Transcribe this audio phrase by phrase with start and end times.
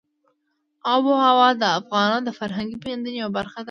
[0.93, 3.59] آب وهوا د افغانانو د فرهنګي پیژندنې یوه برخه ده.